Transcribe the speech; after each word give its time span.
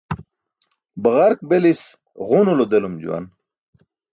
Baġark 1.03 1.39
belis 1.49 1.83
ġunulo 2.27 2.65
delum 2.71 2.95
juwan. 3.03 3.25